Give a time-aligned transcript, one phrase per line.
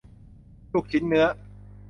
[0.71, 1.25] ลูกชิ้นเนื้อ